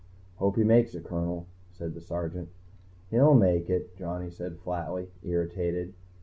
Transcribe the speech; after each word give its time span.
"Hope 0.37 0.55
he 0.55 0.63
makes 0.63 0.95
it, 0.95 1.03
Colonel," 1.03 1.45
said 1.69 1.93
the 1.93 2.01
Sergeant. 2.01 2.49
"He'll 3.11 3.35
make 3.35 3.69
it," 3.69 3.95
Johnny 3.95 4.31
said 4.31 4.57
flatly, 4.57 5.09
irritated. 5.21 5.93